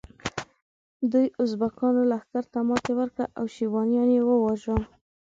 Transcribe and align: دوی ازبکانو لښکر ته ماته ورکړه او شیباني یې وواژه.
دوی 1.11 1.25
ازبکانو 1.43 2.01
لښکر 2.11 2.43
ته 2.53 2.59
ماته 2.67 2.91
ورکړه 2.99 3.25
او 3.37 3.45
شیباني 3.55 3.97
یې 4.15 4.21
وواژه. 4.25 4.77